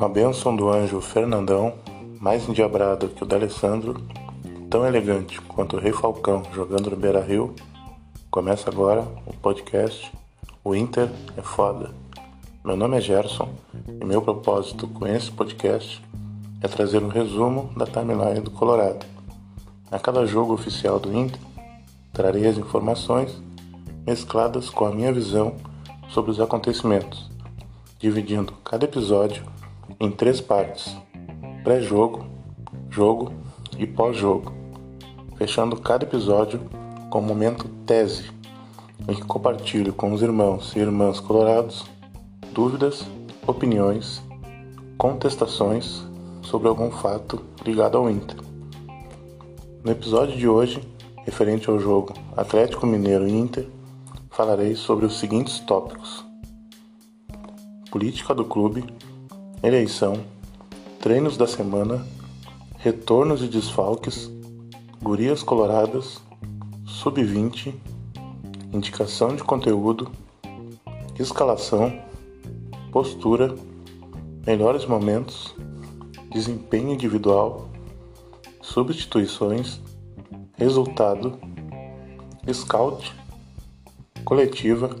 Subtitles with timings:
[0.00, 1.74] Com a bênção do anjo Fernandão,
[2.18, 4.02] mais endiabrado que o D'Alessandro,
[4.70, 7.54] tão elegante quanto o Rei Falcão jogando no Beira Rio,
[8.30, 10.10] começa agora o podcast
[10.64, 11.90] O Inter é Foda.
[12.64, 13.50] Meu nome é Gerson
[14.00, 16.02] e meu propósito com esse podcast
[16.62, 19.04] é trazer um resumo da timeline do Colorado.
[19.90, 21.38] A cada jogo oficial do Inter,
[22.10, 23.38] trarei as informações
[24.06, 25.56] mescladas com a minha visão
[26.08, 27.30] sobre os acontecimentos,
[27.98, 29.59] dividindo cada episódio
[29.98, 30.96] em três partes:
[31.64, 32.26] pré-jogo,
[32.90, 33.32] jogo
[33.78, 34.52] e pós-jogo,
[35.36, 36.60] fechando cada episódio
[37.10, 38.30] com um momento tese,
[39.08, 41.84] em que compartilho com os irmãos e irmãs colorados
[42.52, 43.06] dúvidas,
[43.46, 44.22] opiniões,
[44.98, 46.04] contestações
[46.42, 48.36] sobre algum fato ligado ao Inter.
[49.84, 50.80] No episódio de hoje,
[51.24, 53.68] referente ao jogo Atlético Mineiro e Inter,
[54.30, 56.24] falarei sobre os seguintes tópicos:
[57.90, 58.84] política do clube,
[59.62, 60.24] eleição,
[61.00, 62.06] treinos da semana,
[62.78, 64.30] retornos e desfalques,
[65.02, 66.22] gurias coloradas,
[66.86, 67.74] sub-20,
[68.72, 70.10] indicação de conteúdo,
[71.18, 71.92] escalação,
[72.90, 73.54] postura,
[74.46, 75.54] melhores momentos,
[76.32, 77.68] desempenho individual,
[78.62, 79.78] substituições,
[80.56, 81.38] resultado,
[82.50, 83.14] scout,
[84.24, 84.96] coletiva,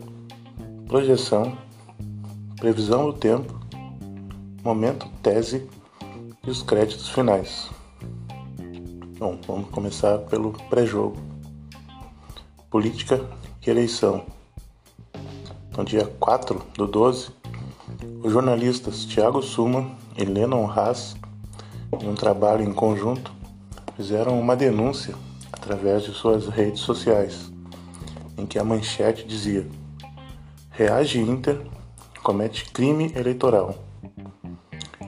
[0.86, 1.56] projeção,
[2.56, 3.59] previsão do tempo,
[4.62, 5.66] momento tese
[6.46, 7.70] e os créditos finais.
[9.18, 11.16] Bom, vamos começar pelo pré-jogo.
[12.70, 13.24] Política
[13.66, 14.24] e eleição.
[15.76, 17.30] No dia 4 do 12,
[18.22, 21.16] os jornalistas Tiago Suma e Lennon Haas,
[22.00, 23.32] em um trabalho em conjunto,
[23.96, 25.14] fizeram uma denúncia
[25.52, 27.50] através de suas redes sociais,
[28.36, 29.66] em que a manchete dizia:
[30.70, 31.60] Reage Inter
[32.22, 33.74] comete crime eleitoral.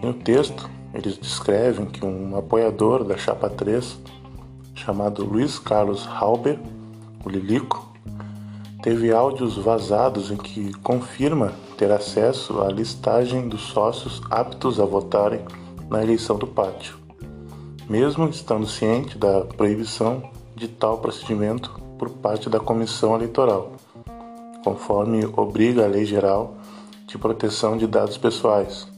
[0.03, 4.01] No texto, eles descrevem que um apoiador da Chapa 3,
[4.75, 6.59] chamado Luiz Carlos Halber,
[7.25, 7.89] o Lilico,
[8.83, 15.41] teve áudios vazados em que confirma ter acesso à listagem dos sócios aptos a votarem
[15.89, 16.97] na eleição do pátio,
[17.89, 23.71] mesmo estando ciente da proibição de tal procedimento por parte da comissão eleitoral,
[24.65, 26.57] conforme obriga a Lei Geral
[27.07, 28.92] de Proteção de Dados Pessoais,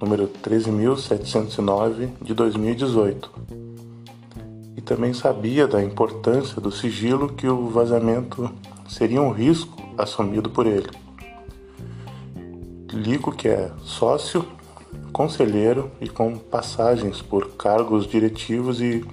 [0.00, 3.30] número 13.709 de 2018.
[4.76, 8.50] E também sabia da importância do sigilo que o vazamento
[8.88, 10.88] seria um risco assumido por ele.
[12.90, 14.44] Lico, que é sócio,
[15.12, 19.04] conselheiro e com passagens por cargos diretivos e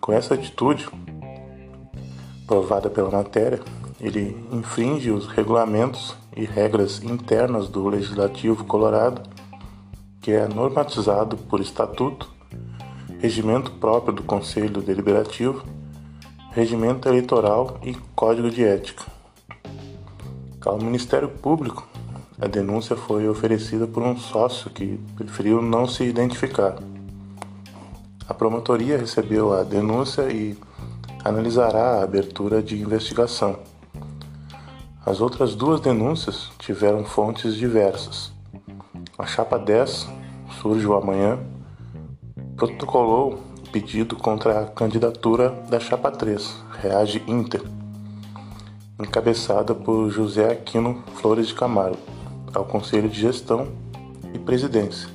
[0.00, 0.88] com essa atitude
[2.46, 3.60] provada pela matéria,
[4.00, 9.22] ele infringe os regulamentos e regras internas do Legislativo Colorado,
[10.26, 12.28] que é normatizado por estatuto,
[13.20, 15.62] regimento próprio do Conselho Deliberativo,
[16.50, 19.04] regimento eleitoral e código de ética.
[20.64, 21.86] Ao Ministério Público,
[22.40, 26.74] a denúncia foi oferecida por um sócio que preferiu não se identificar.
[28.28, 30.58] A promotoria recebeu a denúncia e
[31.24, 33.60] analisará a abertura de investigação.
[35.04, 38.34] As outras duas denúncias tiveram fontes diversas.
[39.18, 40.08] A chapa 10,
[40.60, 41.38] surge amanhã,
[42.56, 43.38] protocolou
[43.72, 47.62] pedido contra a candidatura da chapa 3, Reage Inter,
[49.00, 51.98] encabeçada por José Aquino Flores de Camargo,
[52.54, 53.68] ao Conselho de Gestão
[54.34, 55.08] e Presidência,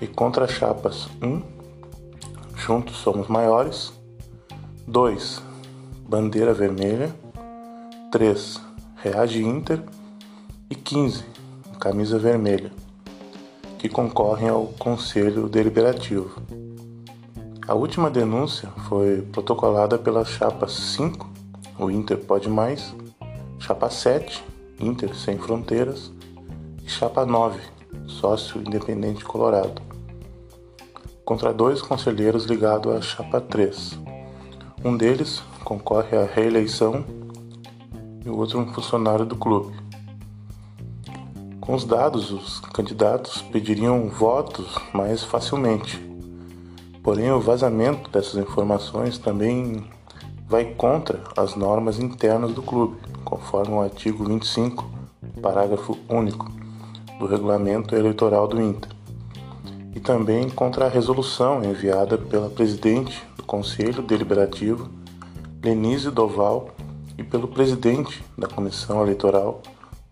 [0.00, 1.42] e contra as chapas 1,
[2.56, 3.92] Juntos Somos Maiores,
[4.86, 5.42] 2,
[6.08, 7.14] Bandeira Vermelha,
[8.10, 8.60] 3,
[8.96, 9.82] Reage Inter.
[10.68, 11.24] E 15,
[11.78, 12.72] Camisa Vermelha,
[13.78, 16.40] que concorrem ao Conselho Deliberativo.
[17.68, 21.28] A última denúncia foi protocolada pela chapa 5,
[21.78, 22.94] o Inter Pode Mais,
[23.58, 24.42] chapa 7,
[24.80, 26.10] Inter Sem Fronteiras,
[26.82, 27.60] e chapa 9,
[28.06, 29.82] Sócio Independente Colorado,
[31.24, 33.98] contra dois conselheiros ligados à chapa 3.
[34.82, 37.04] Um deles concorre à reeleição
[38.24, 39.85] e o outro um funcionário do clube.
[41.66, 46.00] Com os dados, os candidatos pediriam votos mais facilmente.
[47.02, 49.84] Porém, o vazamento dessas informações também
[50.48, 54.88] vai contra as normas internas do clube, conforme o artigo 25,
[55.42, 56.48] parágrafo único
[57.18, 58.92] do regulamento eleitoral do Inter,
[59.92, 64.88] e também contra a resolução enviada pela presidente do Conselho Deliberativo,
[65.60, 66.68] Lenise Doval,
[67.18, 69.62] e pelo presidente da Comissão Eleitoral,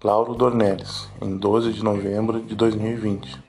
[0.05, 3.43] Lauro Dornelles, em 12 de novembro de 2020.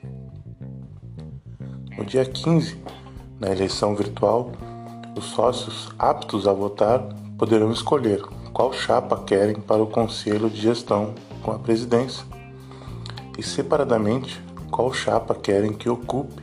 [1.98, 2.82] No dia 15,
[3.38, 4.54] na eleição virtual,
[5.18, 7.04] os sócios aptos a votar
[7.38, 8.22] poderão escolher
[8.54, 11.14] qual chapa querem para o conselho de gestão
[11.44, 12.26] com a presidência
[13.38, 14.42] e, separadamente,
[14.72, 16.42] qual chapa querem que ocupe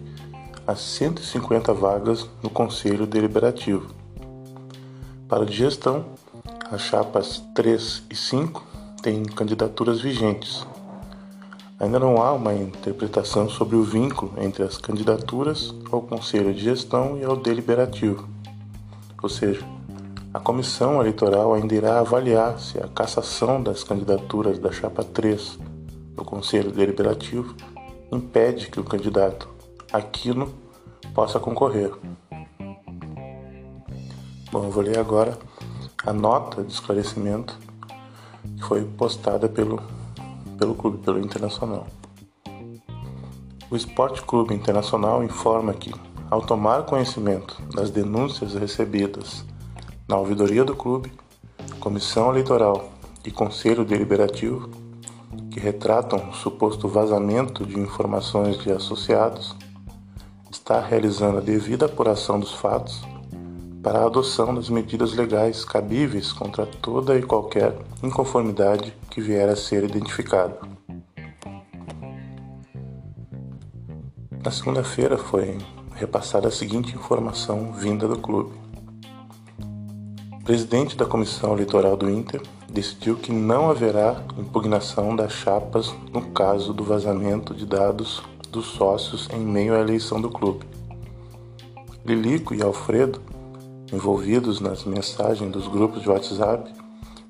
[0.67, 3.95] as 150 vagas no conselho deliberativo.
[5.27, 6.05] Para a gestão,
[6.71, 8.72] as chapas 3 e 5
[9.03, 10.67] têm candidaturas vigentes,
[11.83, 17.19] Ainda não há uma interpretação sobre o vínculo entre as candidaturas ao Conselho de Gestão
[17.19, 18.29] e ao Deliberativo.
[19.21, 19.67] Ou seja,
[20.33, 25.59] a comissão eleitoral ainda irá avaliar se a cassação das candidaturas da chapa 3
[26.15, 27.53] do Conselho Deliberativo
[28.13, 29.49] impede que o candidato
[29.93, 30.55] Aquino
[31.13, 31.91] possa concorrer.
[34.53, 35.37] Bom, eu vou ler agora
[36.07, 37.59] a nota de esclarecimento
[38.61, 39.83] foi postada pelo
[40.63, 41.89] pelo clube, pelo Internacional.
[43.69, 45.93] O Esporte Clube Internacional informa que,
[46.31, 49.45] ao tomar conhecimento das denúncias recebidas
[50.07, 51.13] na ouvidoria do clube,
[51.81, 52.93] comissão eleitoral
[53.25, 54.71] e conselho deliberativo,
[55.51, 59.57] que retratam o suposto vazamento de informações de associados,
[60.49, 63.03] está realizando a devida apuração dos fatos
[63.83, 69.57] para a adoção das medidas legais cabíveis contra toda e qualquer inconformidade que vier a
[69.57, 70.57] ser identificada.
[74.45, 75.59] Na segunda-feira foi
[75.95, 78.53] repassada a seguinte informação vinda do clube.
[80.33, 86.31] O presidente da comissão eleitoral do Inter decidiu que não haverá impugnação das chapas no
[86.31, 90.67] caso do vazamento de dados dos sócios em meio à eleição do clube.
[92.05, 93.21] Lilico e Alfredo
[93.93, 96.73] envolvidos nas mensagens dos grupos de WhatsApp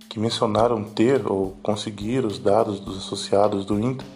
[0.09, 4.07] que mencionaram ter ou conseguir os dados dos associados do Inter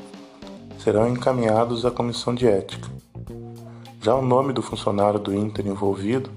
[0.79, 2.89] serão encaminhados à comissão de ética.
[4.01, 6.31] Já o nome do funcionário do Inter envolvido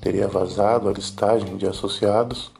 [0.00, 2.52] teria vazado a listagem de associados,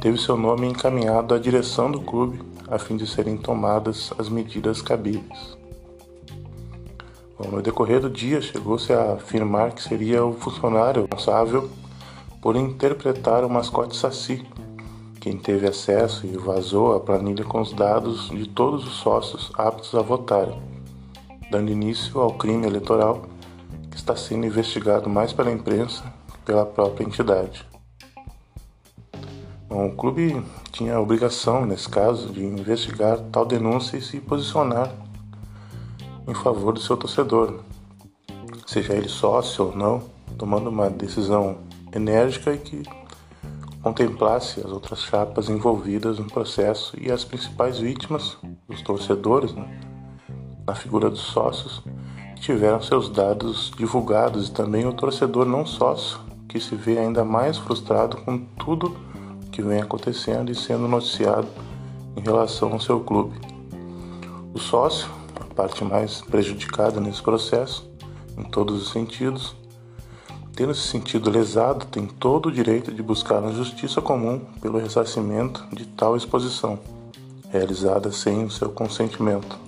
[0.00, 4.80] teve seu nome encaminhado à direção do clube a fim de serem tomadas as medidas
[4.80, 5.58] cabíveis.
[7.38, 11.68] Bom, no decorrer do dia, chegou-se a afirmar que seria o funcionário responsável
[12.42, 14.44] por interpretar o mascote Saci,
[15.20, 19.94] quem teve acesso e vazou a planilha com os dados de todos os sócios aptos
[19.94, 20.60] a votarem,
[21.52, 23.22] dando início ao crime eleitoral
[23.88, 26.02] que está sendo investigado mais pela imprensa
[26.32, 27.64] que pela própria entidade.
[29.68, 34.92] Bom, o clube tinha a obrigação, nesse caso, de investigar tal denúncia e se posicionar
[36.26, 37.60] em favor do seu torcedor,
[38.66, 40.02] seja ele sócio ou não,
[40.36, 42.82] tomando uma decisão enérgica e que
[43.82, 48.36] contemplasse as outras chapas envolvidas no processo e as principais vítimas,
[48.68, 49.80] os torcedores, né,
[50.66, 51.82] na figura dos sócios,
[52.36, 56.18] tiveram seus dados divulgados e também o torcedor não sócio,
[56.48, 58.96] que se vê ainda mais frustrado com tudo
[59.50, 61.48] que vem acontecendo e sendo noticiado
[62.16, 63.38] em relação ao seu clube.
[64.54, 65.08] O sócio,
[65.40, 67.90] a parte mais prejudicada nesse processo,
[68.36, 69.56] em todos os sentidos,
[70.54, 75.64] Tendo se sentido lesado, tem todo o direito de buscar na justiça comum pelo ressarcimento
[75.72, 76.78] de tal exposição,
[77.48, 79.58] realizada sem o seu consentimento.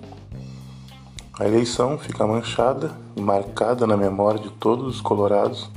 [1.40, 5.70] A eleição fica manchada e marcada na memória de todos os colorados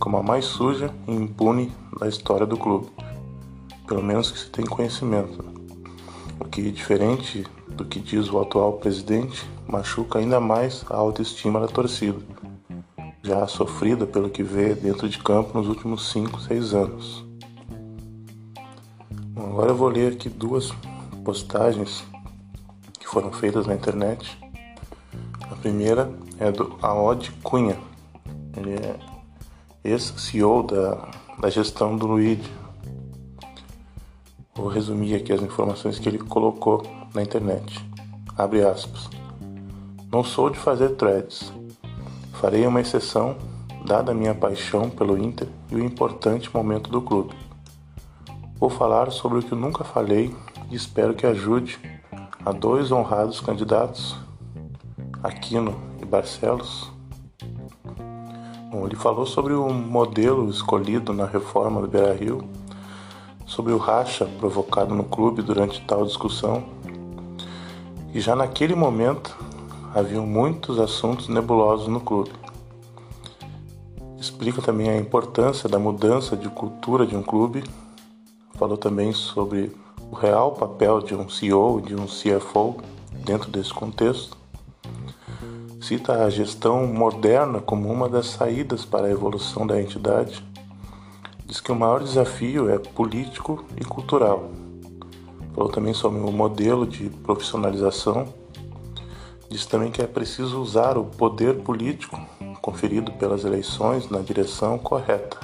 [0.00, 2.88] como a mais suja e impune da história do clube,
[3.86, 5.44] pelo menos que se tem conhecimento.
[6.40, 11.68] O que, diferente do que diz o atual presidente, machuca ainda mais a autoestima da
[11.68, 12.18] torcida
[13.30, 17.24] já sofrida pelo que vê dentro de campo nos últimos 5, 6 anos.
[19.28, 20.72] Bom, agora eu vou ler aqui duas
[21.24, 22.02] postagens
[22.98, 24.36] que foram feitas na internet.
[25.48, 27.78] A primeira é do Aod Cunha.
[28.56, 28.98] Ele é
[29.84, 31.08] ex-CEO da,
[31.40, 32.50] da gestão do Luigi.
[34.56, 36.82] Vou resumir aqui as informações que ele colocou
[37.14, 37.78] na internet.
[38.36, 39.08] Abre aspas.
[40.10, 41.52] Não sou de fazer threads,
[42.40, 43.36] Farei uma exceção,
[43.84, 47.34] dada a minha paixão pelo Inter e o importante momento do clube.
[48.58, 50.34] Vou falar sobre o que nunca falei
[50.70, 51.78] e espero que ajude
[52.42, 54.16] a dois honrados candidatos,
[55.22, 56.90] Aquino e Barcelos.
[58.70, 62.48] Bom, ele falou sobre o modelo escolhido na reforma do Beira-Rio,
[63.44, 66.64] sobre o racha provocado no clube durante tal discussão,
[68.14, 69.36] e já naquele momento
[69.94, 72.30] haviam muitos assuntos nebulosos no clube.
[74.18, 77.64] Explica também a importância da mudança de cultura de um clube.
[78.54, 79.74] Falou também sobre
[80.10, 82.76] o real papel de um CEO e de um CFO
[83.24, 84.36] dentro desse contexto.
[85.80, 90.44] cita a gestão moderna como uma das saídas para a evolução da entidade.
[91.46, 94.50] Diz que o maior desafio é político e cultural.
[95.54, 98.39] Falou também sobre o modelo de profissionalização.
[99.50, 102.16] Diz também que é preciso usar o poder político
[102.62, 105.38] conferido pelas eleições na direção correta.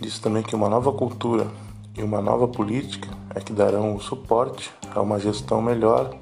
[0.00, 1.48] Diz também que uma nova cultura
[1.96, 6.16] e uma nova política é que darão o suporte a uma gestão melhor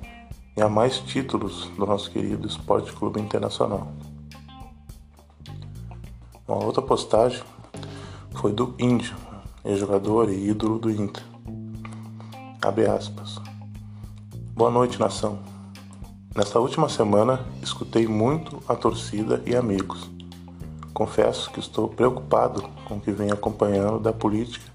[0.56, 3.92] e a mais títulos do nosso querido Esporte Clube Internacional.
[6.48, 7.42] Uma outra postagem
[8.32, 9.14] foi do Índio,
[9.62, 11.22] ex-jogador e ídolo do Inter.
[12.62, 13.38] Abre aspas.
[14.54, 15.53] Boa noite, nação.
[16.36, 20.10] Nesta última semana, escutei muito a torcida e amigos.
[20.92, 24.74] Confesso que estou preocupado com o que vem acompanhando da política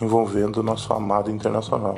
[0.00, 1.94] envolvendo nosso amado internacional.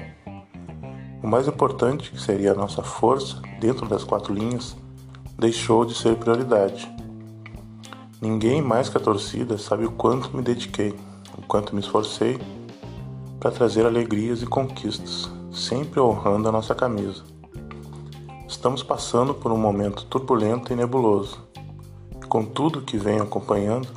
[1.22, 4.76] O mais importante, que seria a nossa força dentro das quatro linhas,
[5.38, 6.86] deixou de ser prioridade.
[8.20, 10.94] Ninguém mais que a torcida sabe o quanto me dediquei,
[11.38, 12.38] o quanto me esforcei
[13.38, 17.39] para trazer alegrias e conquistas, sempre honrando a nossa camisa.
[18.50, 21.40] Estamos passando por um momento turbulento e nebuloso.
[22.28, 23.88] Com tudo que venho acompanhando,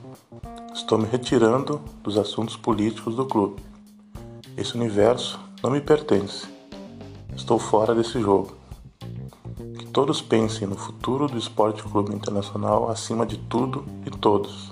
[0.76, 3.64] estou me retirando dos assuntos políticos do clube.
[4.56, 6.48] Esse universo não me pertence.
[7.36, 8.56] Estou fora desse jogo.
[9.80, 14.70] Que todos pensem no futuro do Esporte Clube Internacional acima de tudo e todos.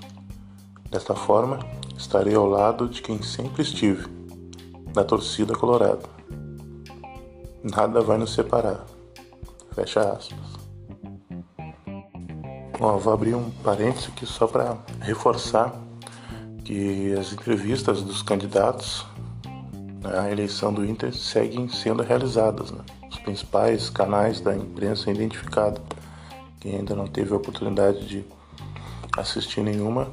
[0.88, 1.58] Desta forma,
[1.98, 4.06] estarei ao lado de quem sempre estive,
[4.94, 6.08] da torcida colorada.
[7.64, 8.91] Nada vai nos separar.
[9.74, 10.62] Fecha aspas.
[12.78, 15.72] Bom, vou abrir um parênteses aqui só para reforçar
[16.64, 19.06] que as entrevistas dos candidatos
[20.04, 22.70] a eleição do Inter seguem sendo realizadas.
[22.70, 22.80] Né?
[23.08, 25.80] Os principais canais da imprensa identificados.
[26.60, 28.24] Quem ainda não teve a oportunidade de
[29.16, 30.12] assistir nenhuma,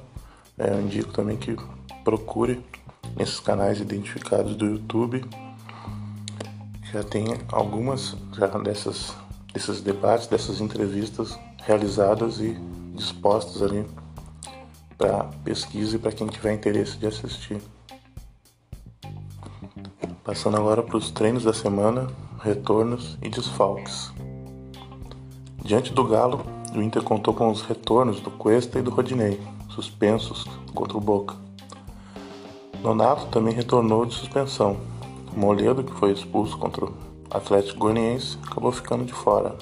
[0.58, 1.56] é, indico também que
[2.04, 2.64] procure
[3.16, 5.24] nesses canais identificados do YouTube.
[6.92, 9.16] Já tem algumas já dessas,
[9.54, 12.58] desses debates, dessas entrevistas realizadas e
[12.94, 13.86] dispostas ali
[14.98, 17.62] para pesquisa e para quem tiver interesse de assistir.
[20.24, 22.08] Passando agora para os treinos da semana,
[22.42, 24.12] retornos e desfalques.
[25.64, 29.40] Diante do Galo, o Inter contou com os retornos do Cuesta e do Rodinei,
[29.70, 31.36] suspensos contra o Boca.
[32.82, 34.78] Nonato também retornou de suspensão.
[35.36, 39.56] Moledo, que foi expulso contra o Atlético Goianiense, acabou ficando de fora.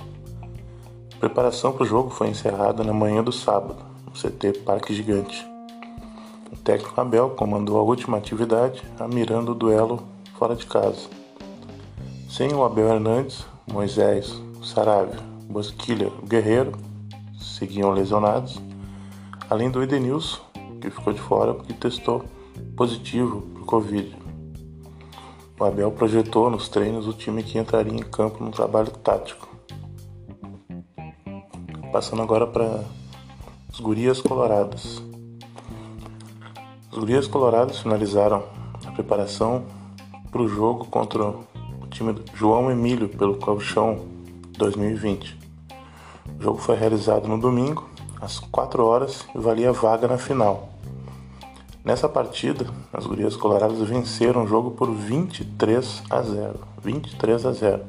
[1.13, 5.45] A preparação para o jogo foi encerrada na manhã do sábado, no CT Parque Gigante.
[6.51, 8.81] O técnico Abel comandou a última atividade,
[9.13, 10.03] mirando o duelo
[10.37, 11.09] fora de casa.
[12.29, 14.33] Sem o Abel Hernandes, Moisés,
[14.63, 15.19] Saravia,
[15.49, 16.71] Bosquilha, Guerreiro
[17.39, 18.61] seguiam lesionados,
[19.49, 20.39] além do Edenilson,
[20.79, 22.23] que ficou de fora porque testou
[22.75, 24.26] positivo para o Covid.
[25.59, 29.47] O Abel projetou nos treinos o time que entraria em campo no trabalho tático.
[31.91, 32.83] Passando agora para
[33.73, 35.01] os Gurias Coloradas.
[36.91, 38.43] Os Gurias Coloradas finalizaram
[38.85, 39.65] a preparação
[40.29, 44.05] para o jogo contra o time João Emílio pelo Colchão
[44.59, 45.39] 2020.
[46.39, 47.89] O jogo foi realizado no domingo,
[48.21, 50.76] às 4 horas, e valia vaga na final.
[51.87, 56.59] Nessa partida, as gurias coloradas venceram o jogo por 23 a 0.
[56.83, 57.83] 23 a 0.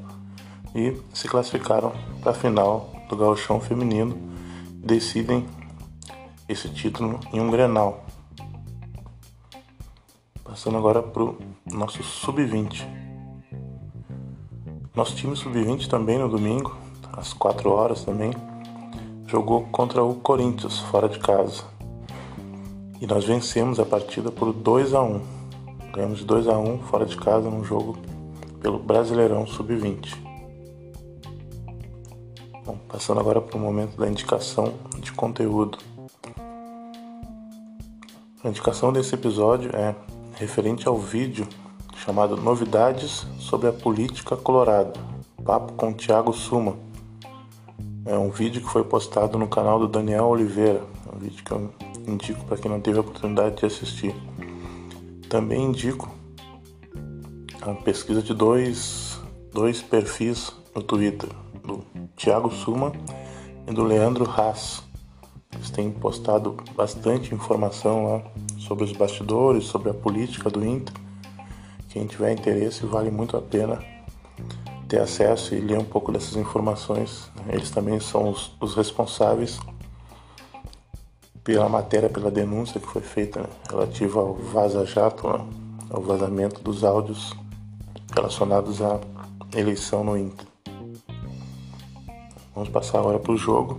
[0.73, 4.17] E se classificaram para a final do Gauchão Feminino
[4.73, 5.45] decidem
[6.49, 8.07] esse título em um Grenal.
[10.45, 11.37] Passando agora para o
[11.67, 12.87] nosso sub-20.
[14.95, 16.77] Nosso time sub-20 também no domingo,
[17.13, 18.31] às 4 horas também,
[19.27, 21.78] jogou contra o Corinthians fora de casa.
[23.01, 25.21] E nós vencemos a partida por 2 a 1.
[25.93, 27.97] Ganhamos 2 a 1 fora de casa num jogo
[28.61, 30.17] pelo Brasileirão sub-20.
[32.65, 35.79] Bom, passando agora para o momento da indicação de conteúdo.
[38.43, 39.95] A indicação desse episódio é
[40.35, 41.47] referente ao vídeo
[41.97, 44.99] chamado Novidades sobre a Política Colorado,
[45.45, 46.77] papo com Tiago Suma.
[48.05, 50.83] É um vídeo que foi postado no canal do Daniel Oliveira,
[51.15, 51.71] um vídeo que eu
[52.09, 54.15] indico para quem não teve a oportunidade de assistir.
[55.29, 56.11] Também indico
[57.61, 59.21] a pesquisa de dois,
[59.53, 61.29] dois perfis no Twitter,
[61.63, 61.85] do
[62.17, 62.93] Tiago Suma
[63.67, 64.83] e do Leandro Haas.
[65.55, 68.23] Eles têm postado bastante informação lá
[68.59, 70.95] sobre os bastidores, sobre a política do Inter.
[71.89, 73.83] Quem tiver interesse, vale muito a pena
[74.89, 77.31] ter acesso e ler um pouco dessas informações.
[77.49, 79.59] Eles também são os, os responsáveis
[81.49, 85.47] pela matéria, pela denúncia que foi feita né, relativa ao vaza-jato, né,
[85.89, 87.35] ao vazamento dos áudios
[88.15, 89.01] relacionados à
[89.57, 90.47] eleição no Inter.
[92.55, 93.79] Vamos passar agora para o jogo,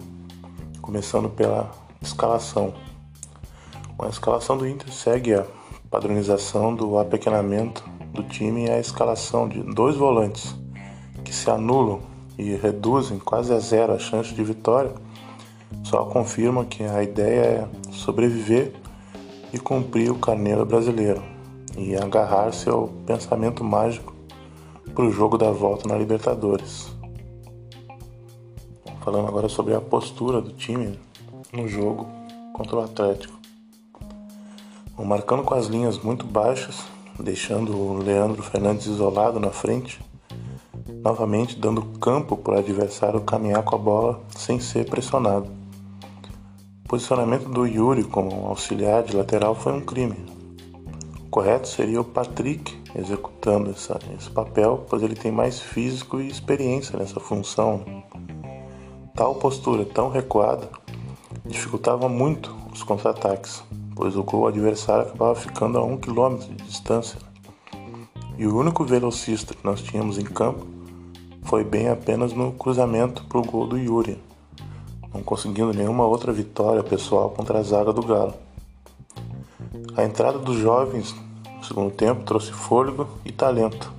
[0.81, 1.69] começando pela
[2.01, 2.73] escalação.
[3.99, 5.45] A escalação do Inter segue a
[5.91, 10.55] padronização do apequenamento do time e a escalação de dois volantes
[11.23, 12.01] que se anulam
[12.35, 14.91] e reduzem quase a zero a chance de vitória,
[15.83, 18.73] só confirma que a ideia é sobreviver
[19.53, 21.23] e cumprir o carneiro brasileiro
[21.77, 24.13] e agarrar-se ao pensamento mágico
[24.93, 26.87] para o jogo da volta na Libertadores.
[29.01, 30.99] Falando agora sobre a postura do time
[31.53, 32.07] no jogo
[32.53, 33.39] contra o Atlético.
[34.97, 36.83] Marcando com as linhas muito baixas,
[37.17, 39.99] deixando o Leandro Fernandes isolado na frente,
[41.01, 45.58] novamente dando campo para o adversário caminhar com a bola sem ser pressionado.
[46.89, 50.15] Posicionamento do Yuri como auxiliar de lateral foi um crime.
[51.23, 56.27] O correto seria o Patrick executando essa, esse papel, pois ele tem mais físico e
[56.27, 57.85] experiência nessa função.
[59.13, 60.67] Tal postura tão recuada
[61.45, 63.63] dificultava muito os contra-ataques,
[63.95, 67.19] pois o gol adversário acabava ficando a um quilômetro de distância.
[68.35, 70.65] E o único velocista que nós tínhamos em campo
[71.43, 74.17] foi bem apenas no cruzamento para o gol do Yuri,
[75.13, 78.33] não conseguindo nenhuma outra vitória pessoal contra a zaga do Galo.
[79.95, 81.15] A entrada dos jovens
[81.57, 83.91] no segundo tempo trouxe fôlego e talento,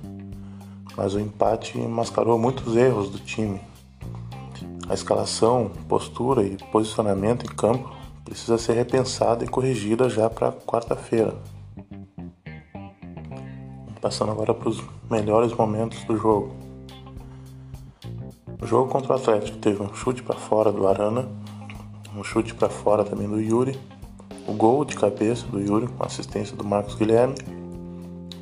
[0.95, 3.61] mas o empate mascarou muitos erros do time.
[4.89, 7.91] A escalação, postura e posicionamento em campo
[8.25, 11.35] precisa ser repensada e corrigida já para quarta-feira.
[14.01, 16.60] Passando agora para os melhores momentos do jogo.
[18.61, 21.27] O jogo contra o Atlético teve um chute para fora do Arana,
[22.15, 23.75] um chute para fora também do Yuri,
[24.47, 27.33] o gol de cabeça do Yuri com assistência do Marcos Guilherme.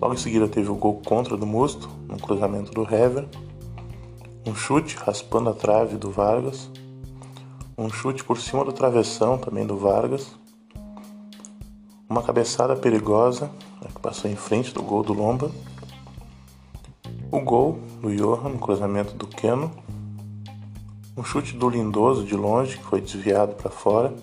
[0.01, 3.25] Logo em seguida teve o gol contra do Musto, no cruzamento do Hever,
[4.45, 6.69] um chute raspando a trave do Vargas.
[7.77, 10.35] Um chute por cima do travessão também do Vargas,
[12.09, 13.45] uma cabeçada perigosa
[13.81, 15.49] né, que passou em frente do gol do Lomba,
[17.31, 19.71] o gol do Johan no cruzamento do Keno,
[21.19, 24.13] um chute do Lindoso de longe que foi desviado para fora,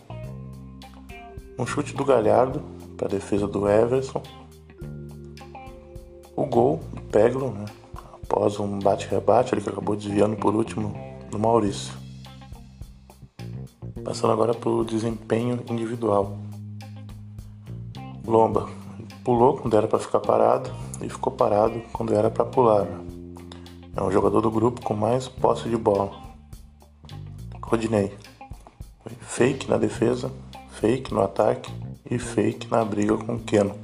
[1.59, 2.62] um chute do Galhardo
[2.96, 4.22] para a defesa do Everson,
[6.35, 7.66] o gol do Peglo, né,
[8.14, 10.94] após um bate-rebate, ele acabou desviando por último
[11.30, 11.92] do Maurício.
[14.02, 16.38] Passando agora para o desempenho individual.
[18.26, 18.70] Lomba
[19.22, 20.70] pulou quando era para ficar parado
[21.02, 22.85] e ficou parado quando era para pular.
[22.85, 23.04] Né?
[23.96, 26.25] É um jogador do grupo com mais posse de bola.
[27.66, 28.12] Rodinei.
[29.20, 30.33] Fake na defesa,
[30.70, 31.72] fake no ataque
[32.11, 33.74] e fake na briga com o Keno.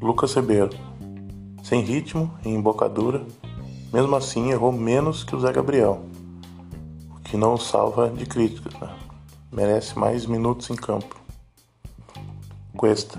[0.00, 0.70] Lucas Ribeiro.
[1.62, 3.24] Sem ritmo e embocadura,
[3.92, 6.04] mesmo assim errou menos que o Zé Gabriel
[7.34, 8.72] que não salva de críticas.
[8.74, 8.88] Né?
[9.50, 11.16] Merece mais minutos em campo.
[12.76, 13.18] Cuesta.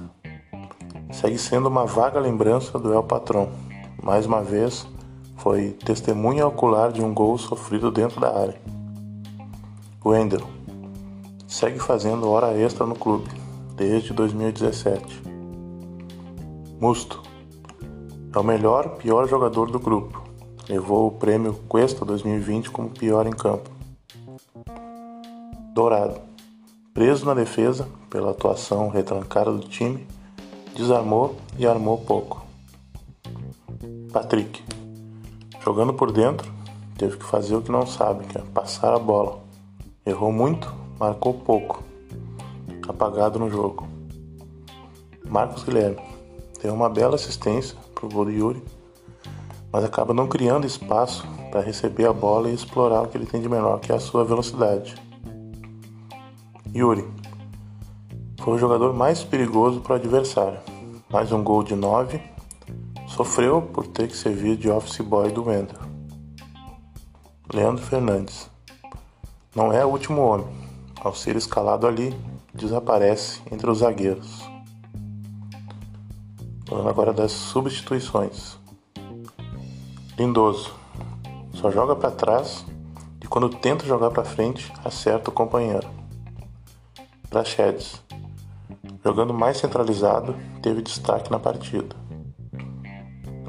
[1.12, 3.49] Segue sendo uma vaga lembrança do El Patrão.
[4.01, 4.88] Mais uma vez,
[5.36, 8.74] foi testemunha ocular de um gol sofrido dentro da área.
[10.07, 10.45] Wendel.
[11.47, 13.27] Segue fazendo hora extra no clube,
[13.75, 15.23] desde 2017.
[16.79, 17.23] Musto.
[18.31, 20.21] É o melhor, pior jogador do grupo.
[20.69, 23.67] Levou o prêmio Cuesta 2020 como pior em campo.
[25.73, 26.21] Dourado,
[26.93, 30.05] preso na defesa pela atuação retrancada do time,
[30.75, 32.45] desarmou e armou pouco.
[34.13, 34.63] Patrick,
[35.63, 36.53] jogando por dentro,
[36.95, 39.44] teve que fazer o que não sabe, que é passar a bola.
[40.05, 41.83] Errou muito, marcou pouco.
[42.87, 43.87] Apagado no jogo.
[45.27, 45.97] Marcos Guilherme
[46.61, 48.63] deu uma bela assistência para o gol do Yuri,
[49.71, 53.41] mas acaba não criando espaço para receber a bola e explorar o que ele tem
[53.41, 54.93] de menor, que é a sua velocidade.
[56.75, 57.03] Yuri
[58.41, 60.59] foi o jogador mais perigoso para o adversário.
[61.09, 62.21] Mais um gol de 9.
[63.07, 65.79] Sofreu por ter que servir de office boy do Wendel.
[67.51, 68.53] Leandro Fernandes.
[69.55, 70.47] Não é o último homem.
[70.99, 72.13] Ao ser escalado ali,
[72.53, 74.43] desaparece entre os zagueiros.
[76.67, 78.57] Falando agora das substituições.
[80.17, 80.73] Lindoso.
[81.53, 82.65] Só joga para trás
[83.23, 85.87] e quando tenta jogar para frente, acerta o companheiro.
[87.29, 88.01] Praxedes,
[89.03, 91.95] jogando mais centralizado, teve destaque na partida.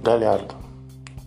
[0.03, 0.55] Galhardo,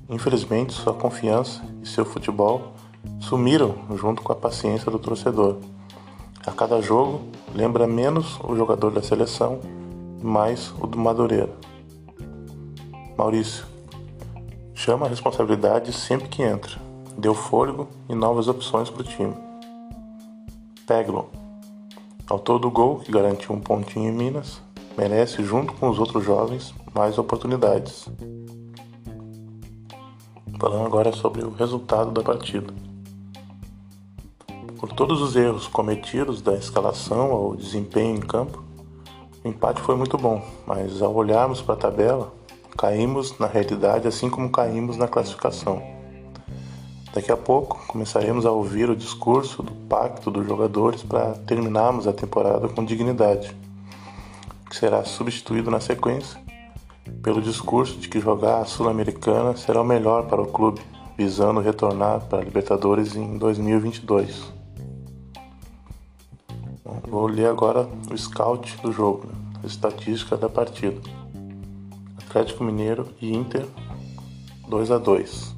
[0.10, 2.74] Infelizmente, sua confiança e seu futebol
[3.20, 5.58] sumiram junto com a paciência do torcedor.
[6.46, 7.22] A cada jogo,
[7.54, 9.60] lembra menos o jogador da seleção
[10.22, 11.54] mais o do Madureira.
[13.18, 13.66] Maurício,
[14.74, 16.80] chama a responsabilidade sempre que entra.
[17.18, 19.36] Deu fôlego e novas opções para o time.
[20.88, 21.30] Peglo,
[22.30, 24.62] autor do gol que garantiu um pontinho em Minas,
[24.98, 28.08] merece, junto com os outros jovens, mais oportunidades.
[30.60, 32.89] Falando agora sobre o resultado da partida.
[34.80, 38.64] Por todos os erros cometidos da escalação ao desempenho em campo,
[39.44, 42.34] o empate foi muito bom, mas ao olharmos para a tabela,
[42.78, 45.84] caímos na realidade assim como caímos na classificação.
[47.14, 52.14] Daqui a pouco começaremos a ouvir o discurso do pacto dos jogadores para terminarmos a
[52.14, 53.54] temporada com dignidade,
[54.70, 56.40] que será substituído na sequência
[57.22, 60.80] pelo discurso de que jogar a Sul-Americana será o melhor para o clube,
[61.18, 64.59] visando retornar para a Libertadores em 2022.
[67.10, 69.30] Vou ler agora o scout do jogo,
[69.64, 71.02] a estatística da partida.
[72.24, 73.66] Atlético Mineiro e Inter
[74.68, 75.56] 2 a 2.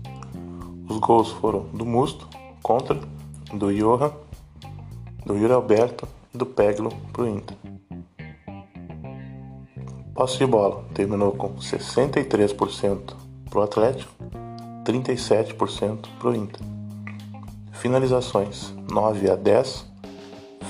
[0.89, 2.25] Os gols foram do Musto
[2.63, 2.97] contra,
[3.53, 4.13] do Johan,
[5.25, 7.57] do Yuri Alberto e do Peglo para o Inter.
[10.15, 13.13] Posse de bola terminou com 63%
[13.49, 14.13] para o Atlético,
[14.85, 16.65] 37% para o Inter.
[17.73, 19.90] Finalizações 9 a 10,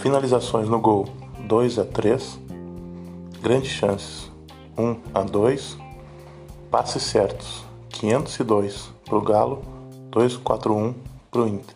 [0.01, 1.05] finalizações no gol
[1.47, 2.39] 2 a 3,
[3.39, 4.31] grandes chances
[4.75, 5.77] 1 a 2,
[6.71, 9.61] passes certos 502 para o Galo,
[10.09, 10.95] 241
[11.29, 11.75] para o Inter.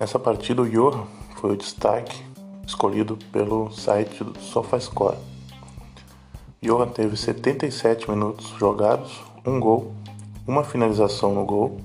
[0.00, 1.04] Nessa partida o Johan
[1.36, 2.24] foi o destaque
[2.66, 5.18] escolhido pelo site do SofaScore.
[6.62, 9.92] Johan teve 77 minutos jogados, um gol,
[10.46, 11.78] uma finalização no gol,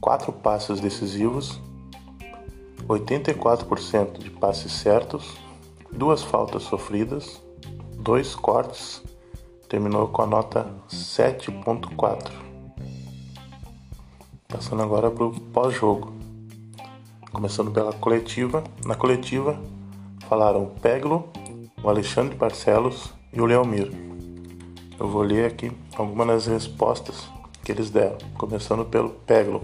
[0.00, 1.60] quatro passes decisivos,
[2.88, 5.36] 84% de passes certos,
[5.90, 7.40] duas faltas sofridas,
[7.96, 9.02] dois cortes,
[9.68, 12.30] terminou com a nota 7.4.
[14.48, 16.12] Passando agora para o pós-jogo.
[17.32, 18.62] Começando pela coletiva.
[18.84, 19.60] Na coletiva
[20.28, 21.28] falaram o Peglo,
[21.82, 23.90] o Alexandre Barcelos e o Leomir.
[24.98, 27.28] Eu vou ler aqui algumas das respostas
[27.64, 29.62] que eles deram, começando pelo Peglo.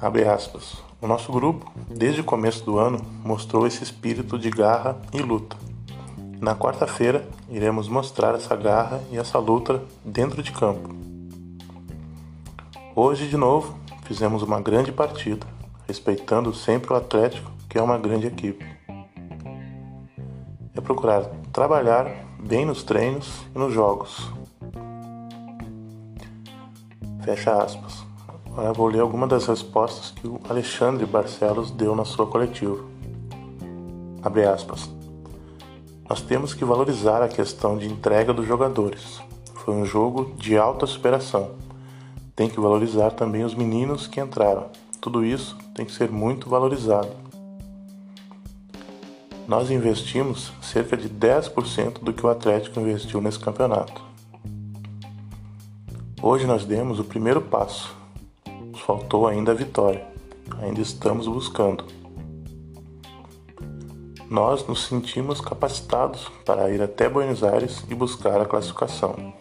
[0.00, 0.87] Abre aspas.
[1.00, 5.56] O nosso grupo, desde o começo do ano, mostrou esse espírito de garra e luta.
[6.40, 10.94] Na quarta-feira, iremos mostrar essa garra e essa luta dentro de campo.
[12.94, 15.46] Hoje, de novo, fizemos uma grande partida,
[15.86, 18.78] respeitando sempre o Atlético, que é uma grande equipe
[20.78, 22.06] é procurar trabalhar
[22.38, 24.30] bem nos treinos e nos jogos.
[27.24, 28.07] Fecha aspas.
[28.58, 32.84] Agora vou ler algumas das respostas que o Alexandre Barcelos deu na sua coletiva.
[34.20, 34.90] Abre aspas.
[36.10, 39.22] Nós temos que valorizar a questão de entrega dos jogadores.
[39.54, 41.52] Foi um jogo de alta superação.
[42.34, 44.66] Tem que valorizar também os meninos que entraram.
[45.00, 47.28] Tudo isso tem que ser muito valorizado
[49.48, 54.02] nós investimos cerca de 10% do que o Atlético investiu nesse campeonato.
[56.20, 57.97] Hoje nós demos o primeiro passo.
[58.88, 60.04] Faltou ainda a vitória.
[60.62, 61.84] Ainda estamos buscando.
[64.30, 69.34] Nós nos sentimos capacitados para ir até Buenos Aires e buscar a classificação.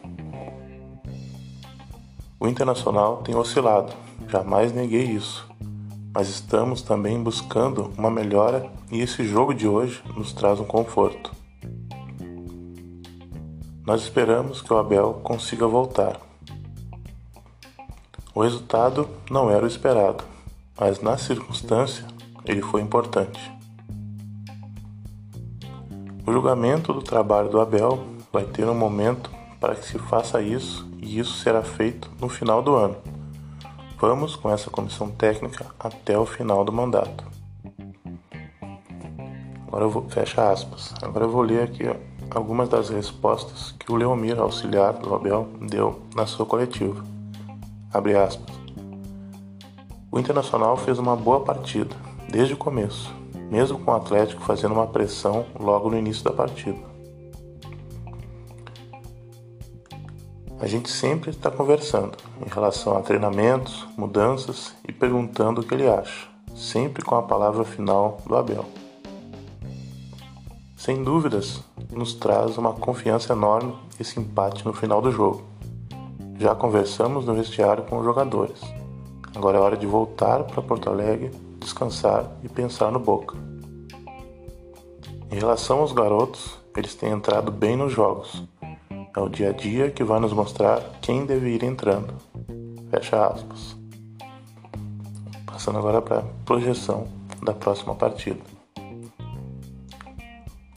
[2.37, 3.93] O Internacional tem oscilado,
[4.27, 5.47] jamais neguei isso
[6.17, 11.31] mas estamos também buscando uma melhora e esse jogo de hoje nos traz um conforto.
[13.85, 16.26] Nós esperamos que o Abel consiga voltar.
[18.37, 20.23] O resultado não era o esperado,
[20.79, 22.05] mas na circunstância
[22.45, 23.51] ele foi importante.
[26.23, 27.97] O julgamento do trabalho do Abel
[28.31, 32.61] vai ter um momento para que se faça isso e isso será feito no final
[32.61, 32.97] do ano.
[33.97, 37.23] Vamos com essa comissão técnica até o final do mandato.
[39.67, 40.93] Agora eu vou, fecha aspas.
[41.01, 41.85] Agora eu vou ler aqui
[42.29, 47.16] algumas das respostas que o Leomir, auxiliar do Abel, deu na sua coletiva.
[50.11, 51.95] O Internacional fez uma boa partida,
[52.29, 53.13] desde o começo,
[53.49, 56.79] mesmo com o Atlético fazendo uma pressão logo no início da partida.
[60.59, 65.87] A gente sempre está conversando em relação a treinamentos, mudanças e perguntando o que ele
[65.87, 68.65] acha, sempre com a palavra final do Abel.
[70.75, 75.56] Sem dúvidas, nos traz uma confiança enorme esse empate no final do jogo.
[76.39, 78.61] Já conversamos no vestiário com os jogadores.
[79.35, 83.35] Agora é hora de voltar para Porto Alegre, descansar e pensar no Boca.
[85.31, 88.43] Em relação aos garotos, eles têm entrado bem nos jogos.
[89.15, 92.13] É o dia a dia que vai nos mostrar quem deve ir entrando.
[92.91, 93.75] Fecha aspas.
[95.43, 97.07] Passando agora para a projeção
[97.41, 98.41] da próxima partida.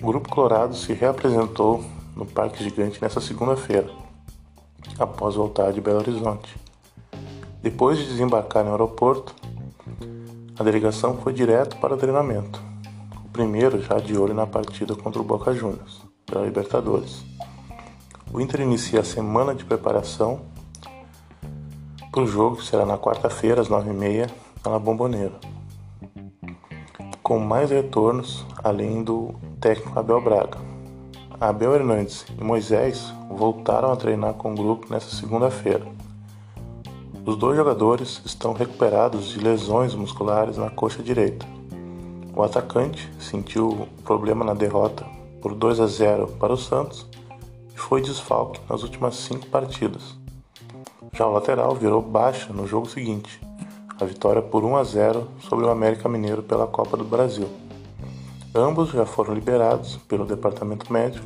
[0.01, 1.85] O Grupo Colorado se reapresentou
[2.17, 4.00] no Parque Gigante nesta segunda-feira
[4.99, 6.57] após voltar de Belo Horizonte.
[7.63, 9.35] Depois de desembarcar no aeroporto,
[10.59, 12.63] a delegação foi direto para o treinamento.
[13.25, 17.25] O primeiro já de olho na partida contra o Boca Juniors, da Libertadores.
[18.33, 20.41] O Inter inicia a semana de preparação
[22.11, 24.29] para o jogo que será na quarta-feira, às nove e meia,
[24.65, 25.35] na Bomboneira.
[27.23, 30.70] Com mais retornos, além do técnico Abel Braga,
[31.41, 35.87] Abel Hernandes e Moisés voltaram a treinar com o grupo nesta segunda-feira.
[37.25, 41.47] Os dois jogadores estão recuperados de lesões musculares na coxa direita.
[42.37, 45.07] O atacante sentiu problema na derrota
[45.41, 47.07] por 2 a 0 para o Santos
[47.75, 50.19] e foi desfalque nas últimas cinco partidas.
[51.15, 53.41] Já o lateral virou baixa no jogo seguinte,
[53.99, 57.49] a vitória por 1 a 0 sobre o América Mineiro pela Copa do Brasil.
[58.55, 61.25] Ambos já foram liberados pelo departamento médico,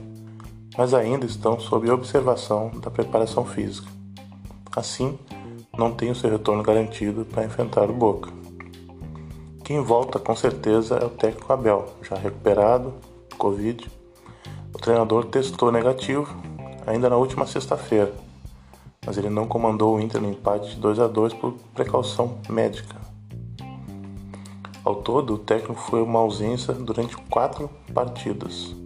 [0.76, 3.88] mas ainda estão sob observação da preparação física.
[4.76, 5.18] Assim,
[5.74, 8.30] não tem o seu retorno garantido para enfrentar o Boca.
[9.64, 12.92] Quem volta com certeza é o técnico Abel, já recuperado
[13.30, 13.90] do Covid.
[14.74, 16.36] O treinador testou negativo
[16.86, 18.12] ainda na última sexta-feira,
[19.06, 23.13] mas ele não comandou o Inter no empate de 2 a 2 por precaução médica.
[24.84, 28.76] Ao todo, o técnico foi uma ausência durante quatro partidas.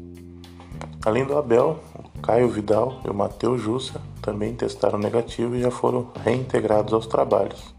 [1.04, 5.72] Além do Abel, o Caio Vidal e o Matheus Jussa também testaram negativo e já
[5.72, 7.74] foram reintegrados aos trabalhos.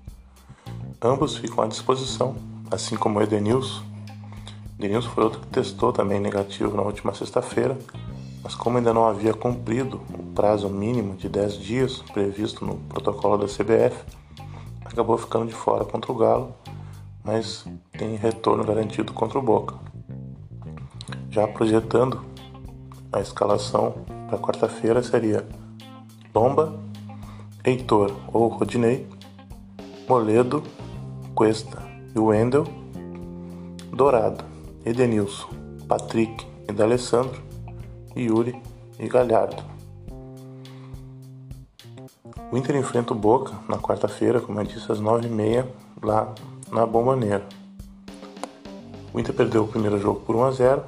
[1.02, 2.36] Ambos ficam à disposição,
[2.70, 3.84] assim como o Edenilson.
[4.78, 7.78] Edenilson foi outro que testou também negativo na última sexta-feira,
[8.44, 13.38] mas como ainda não havia cumprido o prazo mínimo de 10 dias previsto no protocolo
[13.38, 14.04] da CBF,
[14.84, 16.54] acabou ficando de fora contra o Galo
[17.30, 19.76] mas tem retorno garantido contra o Boca.
[21.30, 22.26] Já projetando
[23.14, 25.48] a escalação para quarta-feira seria
[26.34, 26.80] Lomba,
[27.64, 29.08] Heitor ou Rodinei,
[30.08, 30.64] Moledo,
[31.36, 31.78] Cuesta
[32.16, 32.64] e Wendel,
[33.94, 34.44] Dourado,
[34.84, 35.50] Edenilson,
[35.88, 37.40] Patrick e D'Alessandro,
[38.18, 38.60] Yuri
[38.98, 39.64] e Galhardo.
[42.52, 46.34] O Inter enfrenta o Boca na quarta-feira, como eu disse, às nove e meia, lá
[46.72, 47.46] na Bomboneira.
[49.14, 50.84] O Inter perdeu o primeiro jogo por 1 a 0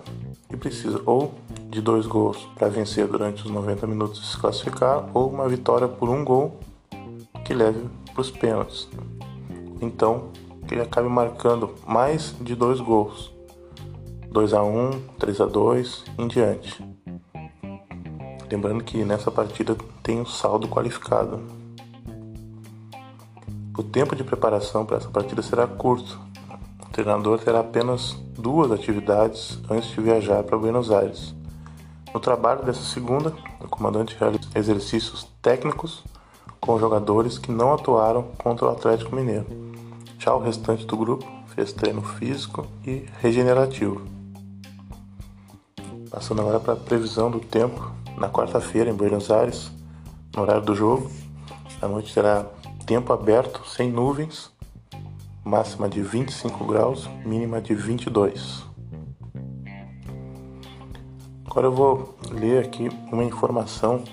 [0.49, 1.33] e precisa ou
[1.69, 5.87] de dois gols para vencer durante os 90 minutos e se classificar, ou uma vitória
[5.87, 6.59] por um gol
[7.45, 8.89] que leve para os pênaltis.
[9.81, 10.29] Então,
[10.67, 13.31] que ele acabe marcando mais de dois gols.
[14.31, 16.85] 2 a 1, 3 a 2 em diante.
[18.49, 21.41] Lembrando que nessa partida tem um saldo qualificado.
[23.81, 26.19] O tempo de preparação para essa partida será curto.
[26.85, 31.33] O treinador terá apenas duas atividades antes de viajar para Buenos Aires.
[32.13, 36.03] No trabalho dessa segunda, o comandante realiza exercícios técnicos
[36.59, 39.47] com jogadores que não atuaram contra o Atlético Mineiro.
[40.19, 43.99] Já o restante do grupo fez treino físico e regenerativo.
[46.11, 49.71] Passando agora para a previsão do tempo na quarta-feira em Buenos Aires,
[50.35, 51.09] no horário do jogo.
[51.81, 52.45] A noite será
[52.91, 54.51] tempo aberto, sem nuvens,
[55.45, 58.65] máxima de 25 graus, mínima de 22.
[61.45, 64.03] Agora eu vou ler aqui uma informação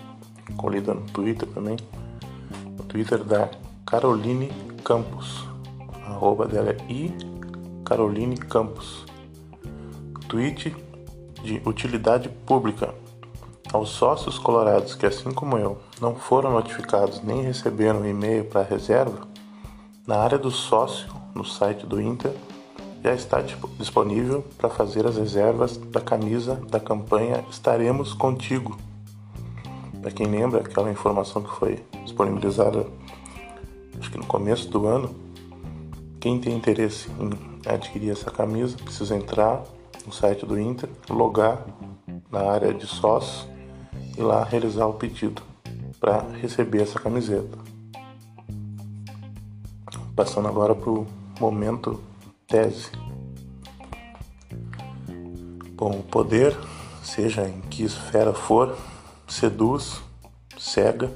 [0.56, 1.76] colhida no Twitter também,
[2.78, 3.50] no Twitter da
[3.84, 4.52] Caroline
[4.84, 5.44] Campos,
[6.06, 7.12] arroba dela é i
[7.84, 9.04] Caroline Campos,
[10.28, 10.72] tweet
[11.42, 12.94] de utilidade pública.
[13.72, 19.26] Aos sócios colorados que, assim como eu, não foram notificados nem receberam e-mail para reserva,
[20.06, 22.32] na área do sócio, no site do Inter,
[23.02, 23.42] já está
[23.78, 28.76] disponível para fazer as reservas da camisa da campanha Estaremos Contigo.
[30.00, 32.86] Para quem lembra, aquela informação que foi disponibilizada
[33.98, 35.14] acho que no começo do ano,
[36.20, 37.30] quem tem interesse em
[37.68, 39.62] adquirir essa camisa precisa entrar
[40.06, 41.64] no site do Inter, logar
[42.30, 43.48] na área de sócio
[44.16, 45.47] e lá realizar o pedido
[46.00, 47.58] para receber essa camiseta.
[50.14, 51.06] Passando agora para o
[51.40, 52.00] momento
[52.46, 52.90] tese.
[55.72, 56.56] Bom, o poder,
[57.02, 58.76] seja em que esfera for,
[59.28, 60.02] seduz,
[60.58, 61.10] cega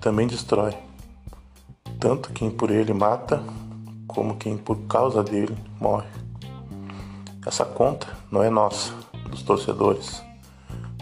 [0.00, 0.74] também destrói,
[2.00, 3.42] tanto quem por ele mata,
[4.06, 6.08] como quem por causa dele morre.
[7.46, 8.94] Essa conta não é nossa,
[9.30, 10.22] dos torcedores,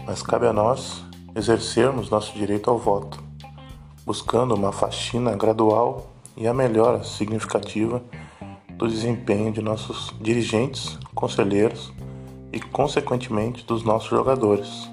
[0.05, 1.01] mas cabe a nós
[1.35, 3.19] exercermos nosso direito ao voto,
[4.05, 8.01] buscando uma faxina gradual e a melhora significativa
[8.69, 11.91] do desempenho de nossos dirigentes, conselheiros
[12.51, 14.89] e, consequentemente, dos nossos jogadores.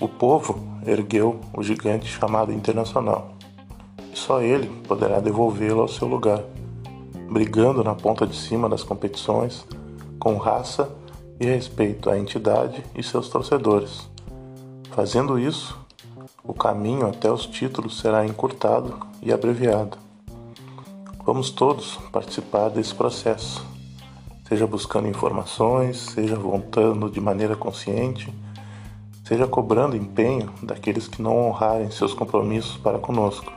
[0.00, 3.34] O povo ergueu o gigante chamado Internacional
[4.12, 6.42] e só ele poderá devolvê-lo ao seu lugar,
[7.30, 9.66] brigando na ponta de cima das competições
[10.18, 10.90] com raça
[11.38, 14.09] e respeito à entidade e seus torcedores.
[14.92, 15.78] Fazendo isso,
[16.42, 19.96] o caminho até os títulos será encurtado e abreviado.
[21.24, 23.64] Vamos todos participar desse processo,
[24.48, 28.34] seja buscando informações, seja voltando de maneira consciente,
[29.24, 33.52] seja cobrando empenho daqueles que não honrarem seus compromissos para conosco.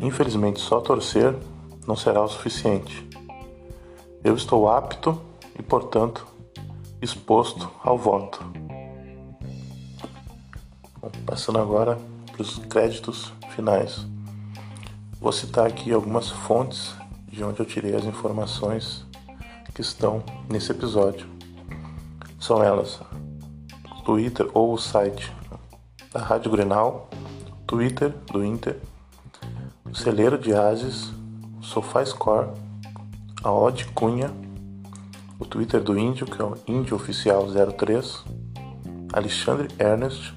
[0.00, 1.36] Infelizmente, só torcer
[1.86, 3.06] não será o suficiente.
[4.24, 5.20] Eu estou apto
[5.58, 6.26] e, portanto,
[7.02, 8.42] exposto ao voto.
[11.26, 11.98] Passando agora
[12.30, 14.06] para os créditos finais.
[15.20, 16.94] Vou citar aqui algumas fontes
[17.28, 19.04] de onde eu tirei as informações
[19.74, 21.26] que estão nesse episódio.
[22.38, 23.00] São elas
[24.04, 25.32] Twitter ou o site
[26.12, 27.08] da Rádio Grenal,
[27.66, 28.78] Twitter do Inter,
[29.84, 31.12] o Celeiro de Ases,
[31.60, 32.48] SofaScore,
[33.42, 34.30] a Odd Cunha,
[35.38, 38.24] o Twitter do Índio, que é o Índio Oficial 03,
[39.12, 40.34] Alexandre Ernest,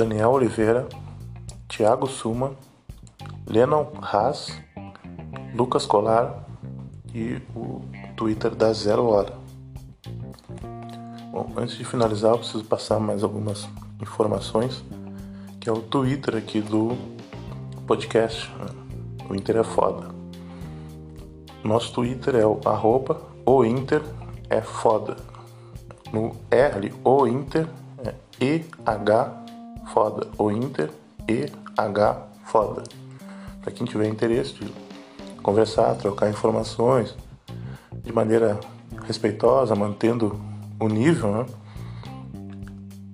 [0.00, 0.88] Daniel Oliveira,
[1.68, 2.52] Thiago Suma,
[3.46, 4.50] Lennon Haas,
[5.54, 6.42] Lucas Colar
[7.14, 7.82] e o
[8.16, 9.34] Twitter da Zero Hora.
[11.30, 13.68] Bom, antes de finalizar, eu preciso passar mais algumas
[14.00, 14.82] informações,
[15.60, 16.96] que é o Twitter aqui do
[17.86, 18.50] podcast.
[19.28, 20.08] O Inter é foda.
[21.62, 24.02] Nosso Twitter é o arroba o Inter
[24.48, 25.18] é foda.
[26.10, 27.68] No R, o Inter
[28.02, 29.39] é EH
[29.92, 30.26] foda.
[30.38, 30.90] O Inter
[31.28, 32.82] EH foda.
[33.62, 34.72] Para quem tiver interesse de
[35.42, 37.14] conversar, trocar informações
[38.02, 38.58] de maneira
[39.04, 40.40] respeitosa, mantendo
[40.78, 41.46] o nível, né?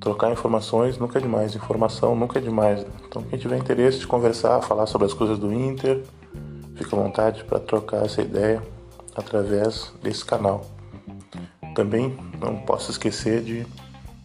[0.01, 2.87] Trocar informações nunca é demais, informação nunca é demais.
[3.09, 6.05] Então, quem tiver interesse de conversar, falar sobre as coisas do Inter,
[6.77, 8.62] Fique à vontade para trocar essa ideia
[9.15, 10.67] através desse canal.
[11.75, 13.67] Também não posso esquecer de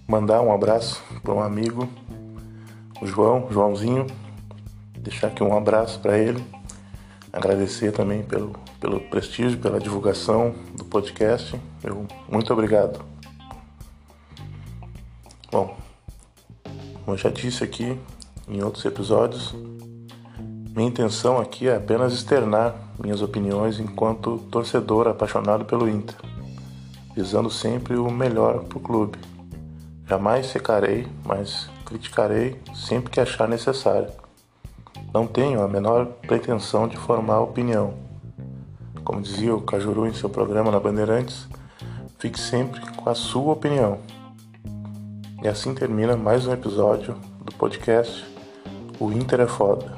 [0.05, 1.87] mandar um abraço para um amigo,
[3.01, 4.05] o João, Joãozinho,
[4.99, 6.43] deixar aqui um abraço para ele,
[7.33, 11.59] agradecer também pelo, pelo prestígio, pela divulgação do podcast.
[11.83, 13.03] Eu, muito obrigado.
[15.51, 15.75] Bom,
[17.03, 17.99] como eu já disse aqui
[18.47, 19.55] em outros episódios,
[20.75, 26.15] minha intenção aqui é apenas externar minhas opiniões enquanto torcedor apaixonado pelo Inter,
[27.15, 29.17] visando sempre o melhor para o clube.
[30.07, 34.07] Jamais secarei, mas criticarei sempre que achar necessário.
[35.13, 37.95] Não tenho a menor pretensão de formar opinião.
[39.03, 41.49] Como dizia o Cajuru em seu programa na Bandeirantes,
[42.17, 43.99] fique sempre com a sua opinião.
[45.43, 48.25] E assim termina mais um episódio do podcast
[48.97, 49.97] O Inter é Foda.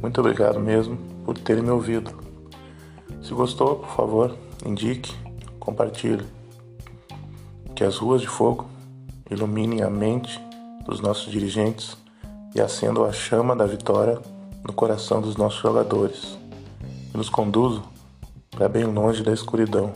[0.00, 2.18] Muito obrigado mesmo por terem me ouvido.
[3.20, 5.14] Se gostou, por favor, indique,
[5.58, 6.24] compartilhe.
[7.74, 8.66] Que as ruas de fogo
[9.30, 10.40] iluminem a mente
[10.84, 11.96] dos nossos dirigentes
[12.54, 14.18] e acendam a chama da vitória
[14.66, 16.38] no coração dos nossos jogadores
[17.12, 17.82] e nos conduzam
[18.50, 19.92] para bem longe da escuridão.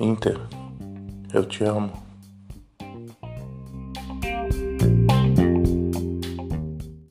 [0.00, 0.40] Inter,
[1.32, 2.01] eu te amo.